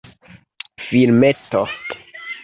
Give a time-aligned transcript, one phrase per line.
[0.89, 1.61] filmeto